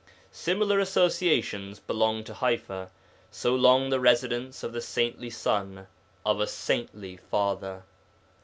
Similar 0.31 0.79
associations 0.79 1.77
belong 1.79 2.23
to 2.23 2.33
Ḥaifa, 2.33 2.89
so 3.29 3.53
long 3.53 3.91
the 3.91 3.99
residence 3.99 4.63
of 4.63 4.73
the 4.73 4.81
saintly 4.81 5.29
son 5.29 5.85
of 6.25 6.39
a 6.39 6.47
saintly 6.47 7.17
father. 7.17 7.83